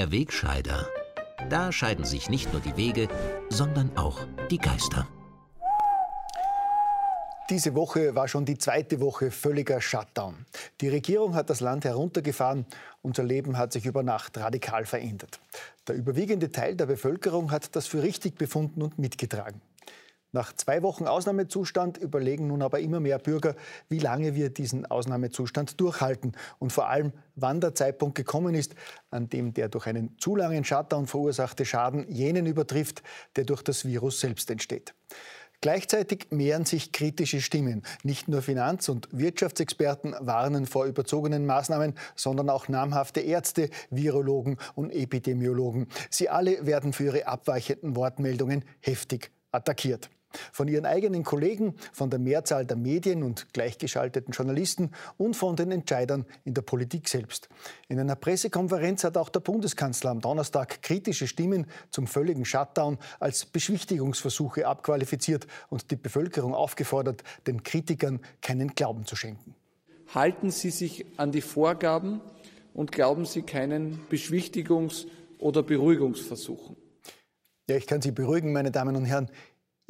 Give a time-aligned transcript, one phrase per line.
[0.00, 0.88] Der Wegscheider.
[1.50, 3.06] Da scheiden sich nicht nur die Wege,
[3.50, 4.18] sondern auch
[4.50, 5.06] die Geister.
[7.50, 10.46] Diese Woche war schon die zweite Woche völliger Shutdown.
[10.80, 12.64] Die Regierung hat das Land heruntergefahren.
[13.02, 15.38] Unser Leben hat sich über Nacht radikal verändert.
[15.86, 19.60] Der überwiegende Teil der Bevölkerung hat das für richtig befunden und mitgetragen.
[20.32, 23.56] Nach zwei Wochen Ausnahmezustand überlegen nun aber immer mehr Bürger,
[23.88, 28.76] wie lange wir diesen Ausnahmezustand durchhalten und vor allem, wann der Zeitpunkt gekommen ist,
[29.10, 33.02] an dem der durch einen zu langen Shutdown verursachte Schaden jenen übertrifft,
[33.34, 34.94] der durch das Virus selbst entsteht.
[35.62, 37.82] Gleichzeitig mehren sich kritische Stimmen.
[38.02, 44.90] Nicht nur Finanz- und Wirtschaftsexperten warnen vor überzogenen Maßnahmen, sondern auch namhafte Ärzte, Virologen und
[44.90, 45.88] Epidemiologen.
[46.08, 50.08] Sie alle werden für ihre abweichenden Wortmeldungen heftig attackiert.
[50.52, 55.70] Von ihren eigenen Kollegen, von der Mehrzahl der Medien und gleichgeschalteten Journalisten und von den
[55.70, 57.48] Entscheidern in der Politik selbst.
[57.88, 63.46] In einer Pressekonferenz hat auch der Bundeskanzler am Donnerstag kritische Stimmen zum völligen Shutdown als
[63.46, 69.54] Beschwichtigungsversuche abqualifiziert und die Bevölkerung aufgefordert, den Kritikern keinen Glauben zu schenken.
[70.14, 72.20] Halten Sie sich an die Vorgaben
[72.74, 75.06] und glauben Sie keinen Beschwichtigungs-
[75.38, 76.76] oder Beruhigungsversuchen.
[77.68, 79.30] Ja, ich kann Sie beruhigen, meine Damen und Herren.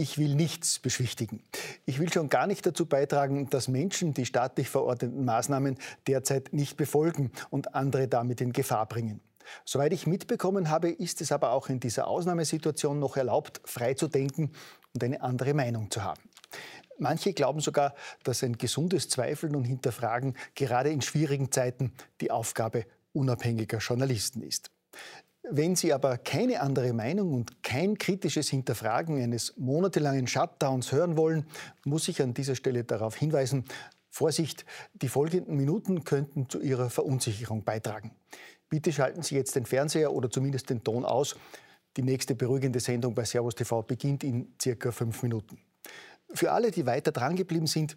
[0.00, 1.42] Ich will nichts beschwichtigen.
[1.84, 5.76] Ich will schon gar nicht dazu beitragen, dass Menschen die staatlich verordneten Maßnahmen
[6.06, 9.20] derzeit nicht befolgen und andere damit in Gefahr bringen.
[9.66, 14.08] Soweit ich mitbekommen habe, ist es aber auch in dieser Ausnahmesituation noch erlaubt, frei zu
[14.08, 14.52] denken
[14.94, 16.22] und eine andere Meinung zu haben.
[16.96, 21.92] Manche glauben sogar, dass ein gesundes Zweifeln und Hinterfragen gerade in schwierigen Zeiten
[22.22, 24.70] die Aufgabe unabhängiger Journalisten ist.
[25.42, 31.46] Wenn Sie aber keine andere Meinung und kein kritisches Hinterfragen eines monatelangen Shutdowns hören wollen,
[31.84, 33.64] muss ich an dieser Stelle darauf hinweisen,
[34.10, 38.10] Vorsicht, die folgenden Minuten könnten zu Ihrer Verunsicherung beitragen.
[38.68, 41.36] Bitte schalten Sie jetzt den Fernseher oder zumindest den Ton aus.
[41.96, 45.58] Die nächste beruhigende Sendung bei Servus TV beginnt in circa fünf Minuten.
[46.32, 47.96] Für alle, die weiter drangeblieben sind,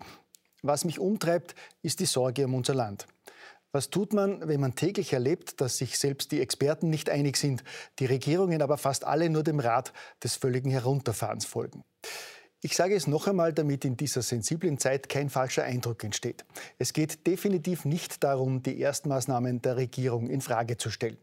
[0.62, 3.06] was mich umtreibt, ist die Sorge um unser Land.
[3.76, 7.64] Was tut man, wenn man täglich erlebt, dass sich selbst die Experten nicht einig sind,
[7.98, 11.82] die Regierungen aber fast alle nur dem Rat des völligen Herunterfahrens folgen?
[12.62, 16.46] Ich sage es noch einmal, damit in dieser sensiblen Zeit kein falscher Eindruck entsteht.
[16.78, 21.18] Es geht definitiv nicht darum, die Erstmaßnahmen der Regierung in Frage zu stellen.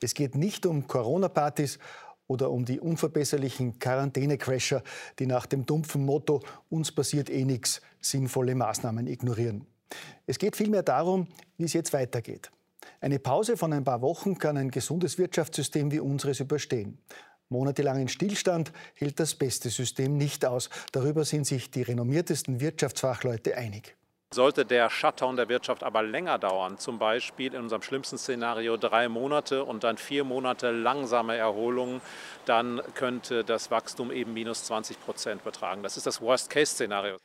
[0.00, 1.80] Es geht nicht um Corona-Partys
[2.28, 4.84] oder um die unverbesserlichen Quarantäne-Crasher,
[5.18, 6.40] die nach dem dumpfen Motto
[6.70, 9.66] uns passiert eh nichts sinnvolle Maßnahmen ignorieren.
[10.26, 12.50] Es geht vielmehr darum, wie es jetzt weitergeht.
[13.00, 16.98] Eine Pause von ein paar Wochen kann ein gesundes Wirtschaftssystem wie unseres überstehen.
[17.48, 20.68] Monatelangen Stillstand hält das beste System nicht aus.
[20.92, 23.96] Darüber sind sich die renommiertesten Wirtschaftsfachleute einig.
[24.34, 29.08] Sollte der Shutdown der Wirtschaft aber länger dauern, zum Beispiel in unserem schlimmsten Szenario drei
[29.08, 32.00] Monate und dann vier Monate langsame Erholung,
[32.44, 35.84] dann könnte das Wachstum eben minus 20 Prozent betragen.
[35.84, 37.18] Das ist das Worst-Case-Szenario.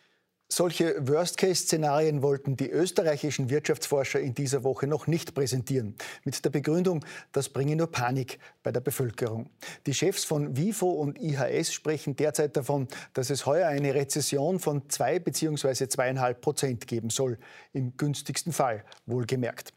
[0.53, 5.95] Solche Worst-Case-Szenarien wollten die österreichischen Wirtschaftsforscher in dieser Woche noch nicht präsentieren.
[6.25, 9.50] Mit der Begründung, das bringe nur Panik bei der Bevölkerung.
[9.85, 14.89] Die Chefs von WIFO und IHS sprechen derzeit davon, dass es heuer eine Rezession von
[14.89, 15.88] zwei bzw.
[15.88, 17.38] zweieinhalb Prozent geben soll.
[17.72, 19.72] Im günstigsten Fall, wohlgemerkt.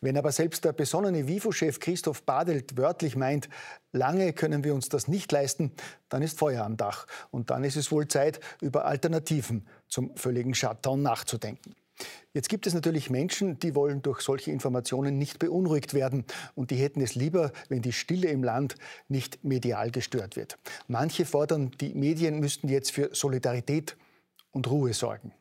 [0.00, 3.48] Wenn aber selbst der besonnene WIFO-Chef Christoph Badelt wörtlich meint,
[3.92, 5.72] lange können wir uns das nicht leisten,
[6.08, 7.06] dann ist Feuer am Dach.
[7.30, 11.74] Und dann ist es wohl Zeit, über Alternativen zum völligen Shutdown nachzudenken.
[12.32, 16.24] Jetzt gibt es natürlich Menschen, die wollen durch solche Informationen nicht beunruhigt werden
[16.54, 18.76] und die hätten es lieber, wenn die Stille im Land
[19.08, 20.56] nicht medial gestört wird.
[20.86, 23.96] Manche fordern, die Medien müssten jetzt für Solidarität
[24.52, 25.32] und Ruhe sorgen.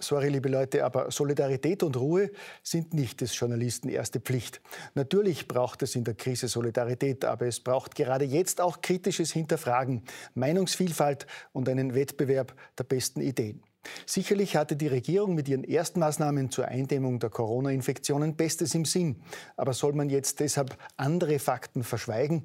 [0.00, 2.30] Sorry, liebe Leute, aber Solidarität und Ruhe
[2.64, 4.60] sind nicht des Journalisten erste Pflicht.
[4.94, 10.02] Natürlich braucht es in der Krise Solidarität, aber es braucht gerade jetzt auch kritisches Hinterfragen,
[10.34, 13.62] Meinungsvielfalt und einen Wettbewerb der besten Ideen.
[14.04, 19.22] Sicherlich hatte die Regierung mit ihren Erstmaßnahmen zur Eindämmung der Corona-Infektionen Bestes im Sinn.
[19.56, 22.42] Aber soll man jetzt deshalb andere Fakten verschweigen?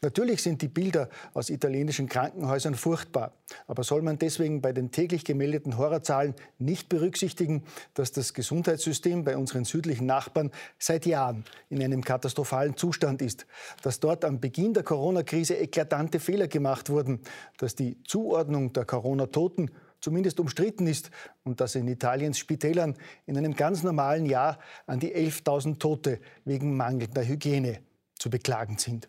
[0.00, 3.32] Natürlich sind die Bilder aus italienischen Krankenhäusern furchtbar.
[3.66, 7.64] Aber soll man deswegen bei den täglich gemeldeten Horrorzahlen nicht berücksichtigen,
[7.94, 13.46] dass das Gesundheitssystem bei unseren südlichen Nachbarn seit Jahren in einem katastrophalen Zustand ist,
[13.82, 17.20] dass dort am Beginn der Corona-Krise eklatante Fehler gemacht wurden,
[17.56, 19.70] dass die Zuordnung der Corona-Toten
[20.00, 21.10] zumindest umstritten ist
[21.44, 22.94] und dass in Italiens Spitälern
[23.26, 27.80] in einem ganz normalen Jahr an die 11.000 Tote wegen mangelnder Hygiene
[28.16, 29.08] zu beklagen sind.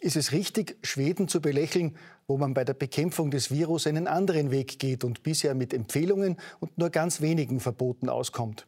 [0.00, 1.94] Ist es richtig, Schweden zu belächeln,
[2.26, 6.38] wo man bei der Bekämpfung des Virus einen anderen Weg geht und bisher mit Empfehlungen
[6.58, 8.66] und nur ganz wenigen Verboten auskommt?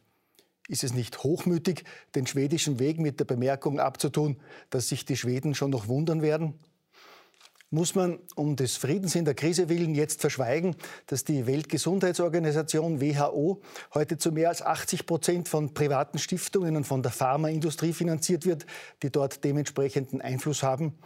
[0.67, 4.37] Ist es nicht hochmütig, den schwedischen Weg mit der Bemerkung abzutun,
[4.69, 6.59] dass sich die Schweden schon noch wundern werden?
[7.73, 10.75] Muss man um des Friedens in der Krise willen jetzt verschweigen,
[11.07, 13.63] dass die Weltgesundheitsorganisation WHO
[13.95, 18.67] heute zu mehr als 80 Prozent von privaten Stiftungen und von der Pharmaindustrie finanziert wird,
[19.01, 20.99] die dort dementsprechenden Einfluss haben?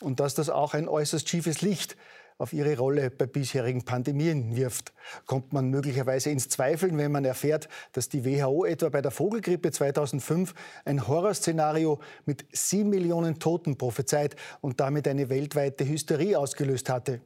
[0.00, 1.96] Und dass das auch ein äußerst schiefes Licht
[2.40, 4.92] auf ihre Rolle bei bisherigen Pandemien wirft.
[5.26, 9.70] Kommt man möglicherweise ins Zweifeln, wenn man erfährt, dass die WHO etwa bei der Vogelgrippe
[9.70, 10.54] 2005
[10.84, 17.20] ein Horrorszenario mit sieben Millionen Toten prophezeit und damit eine weltweite Hysterie ausgelöst hatte.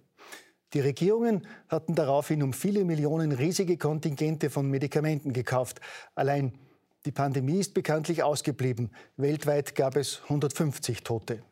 [0.72, 5.80] Die Regierungen hatten daraufhin um viele Millionen riesige Kontingente von Medikamenten gekauft.
[6.16, 6.58] Allein
[7.06, 8.90] die Pandemie ist bekanntlich ausgeblieben.
[9.16, 11.42] Weltweit gab es 150 Tote.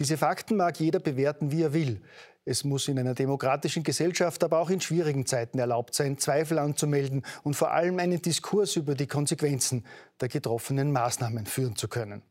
[0.00, 2.00] Diese Fakten mag jeder bewerten, wie er will.
[2.46, 7.22] Es muss in einer demokratischen Gesellschaft, aber auch in schwierigen Zeiten erlaubt sein, Zweifel anzumelden
[7.42, 9.84] und vor allem einen Diskurs über die Konsequenzen
[10.18, 12.22] der getroffenen Maßnahmen führen zu können.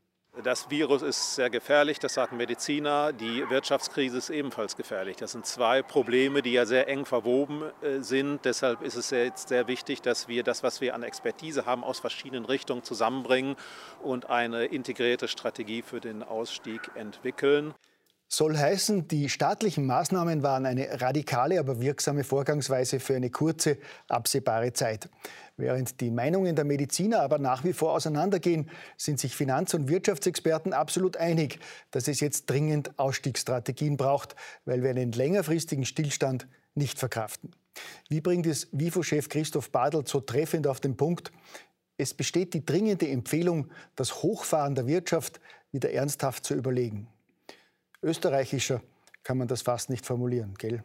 [0.43, 3.11] Das Virus ist sehr gefährlich, das sagen Mediziner.
[3.11, 5.17] Die Wirtschaftskrise ist ebenfalls gefährlich.
[5.17, 8.45] Das sind zwei Probleme, die ja sehr eng verwoben äh, sind.
[8.45, 11.99] Deshalb ist es jetzt sehr wichtig, dass wir das, was wir an Expertise haben, aus
[11.99, 13.57] verschiedenen Richtungen zusammenbringen
[14.01, 17.73] und eine integrierte Strategie für den Ausstieg entwickeln.
[18.31, 24.71] Soll heißen, die staatlichen Maßnahmen waren eine radikale, aber wirksame Vorgangsweise für eine kurze, absehbare
[24.71, 25.09] Zeit.
[25.57, 30.73] Während die Meinungen der Mediziner aber nach wie vor auseinandergehen, sind sich Finanz- und Wirtschaftsexperten
[30.73, 31.59] absolut einig,
[31.89, 37.51] dass es jetzt dringend Ausstiegsstrategien braucht, weil wir einen längerfristigen Stillstand nicht verkraften.
[38.09, 41.31] Wie bringt es WIFO-Chef Christoph Badl so treffend auf den Punkt?
[41.97, 45.41] Es besteht die dringende Empfehlung, das Hochfahren der Wirtschaft
[45.71, 47.07] wieder ernsthaft zu überlegen.
[48.01, 48.81] Österreichischer
[49.23, 50.83] kann man das fast nicht formulieren, gell?